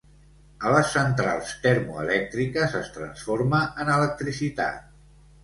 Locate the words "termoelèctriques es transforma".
1.65-3.61